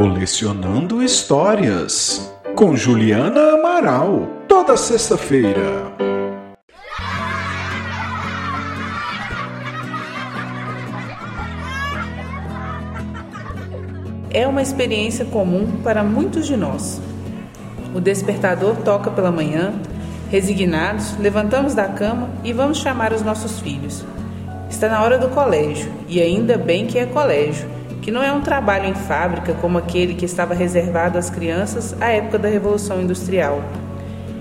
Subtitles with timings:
[0.00, 5.92] Colecionando Histórias, com Juliana Amaral, toda sexta-feira.
[14.30, 16.98] É uma experiência comum para muitos de nós.
[17.94, 19.74] O despertador toca pela manhã,
[20.30, 24.02] resignados, levantamos da cama e vamos chamar os nossos filhos.
[24.70, 27.68] Está na hora do colégio, e ainda bem que é colégio,
[28.02, 32.10] que não é um trabalho em fábrica como aquele que estava reservado às crianças à
[32.10, 33.62] época da Revolução Industrial.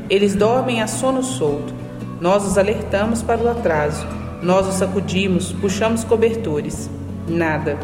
[0.10, 1.74] Eles dormem a sono solto.
[2.22, 4.06] Nós os alertamos para o atraso.
[4.42, 6.90] Nós os sacudimos, puxamos cobertores.
[7.28, 7.78] Nada.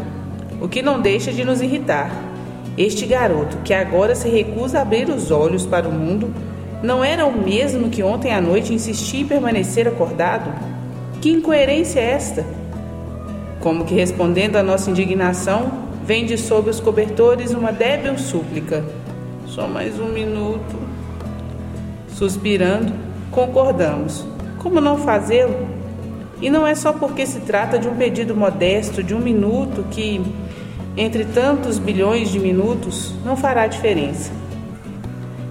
[0.62, 2.10] O que não deixa de nos irritar.
[2.78, 6.34] Este garoto, que agora se recusa a abrir os olhos para o mundo,
[6.82, 10.52] não era o mesmo que ontem à noite insistia em permanecer acordado?
[11.22, 12.46] Que incoerência é esta?
[13.66, 15.72] Como que respondendo à nossa indignação,
[16.05, 18.86] vem de sob os cobertores uma débil súplica.
[19.48, 20.76] Só mais um minuto.
[22.10, 22.93] Suspirando,
[23.32, 24.24] concordamos.
[24.60, 25.68] Como não fazê-lo?
[26.40, 30.21] E não é só porque se trata de um pedido modesto de um minuto que,
[30.96, 34.32] entre tantos bilhões de minutos, não fará diferença.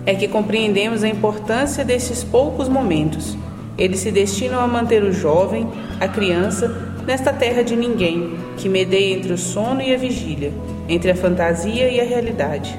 [0.07, 3.37] É que compreendemos a importância desses poucos momentos
[3.77, 5.69] eles se destinam a manter o jovem,
[6.01, 10.53] a criança, nesta terra de ninguém, que medeia entre o sono e a vigília,
[10.89, 12.79] entre a fantasia e a realidade.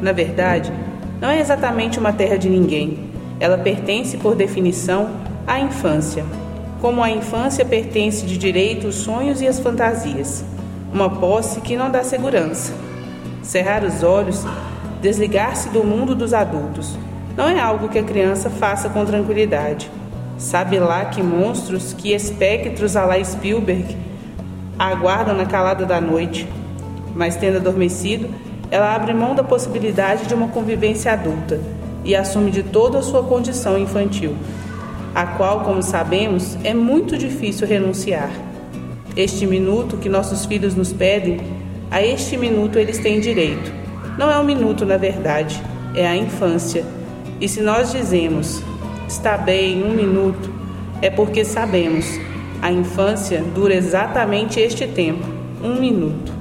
[0.00, 0.72] Na verdade,
[1.20, 3.10] não é exatamente uma terra de ninguém.
[3.40, 5.10] Ela pertence, por definição,
[5.46, 6.24] à infância,
[6.80, 10.44] como a infância pertence de direito os sonhos e as fantasias.
[10.92, 12.72] Uma posse que não dá segurança.
[13.42, 14.44] Cerrar os olhos,
[15.00, 16.96] desligar-se do mundo dos adultos,
[17.36, 19.90] não é algo que a criança faça com tranquilidade.
[20.38, 23.96] Sabe lá que monstros, que espectros a lá Spielberg
[24.78, 26.46] aguardam na calada da noite.
[27.14, 28.28] Mas tendo adormecido,
[28.70, 31.58] ela abre mão da possibilidade de uma convivência adulta
[32.04, 34.36] e assume de toda a sua condição infantil,
[35.14, 38.30] a qual, como sabemos, é muito difícil renunciar.
[39.16, 41.40] Este minuto que nossos filhos nos pedem,
[41.90, 43.72] a este minuto eles têm direito.
[44.18, 45.60] Não é um minuto, na verdade,
[45.94, 46.84] é a infância.
[47.40, 48.62] E se nós dizemos
[49.08, 50.50] está bem um minuto,
[51.00, 52.06] é porque sabemos,
[52.60, 55.26] a infância dura exatamente este tempo,
[55.62, 56.35] um minuto.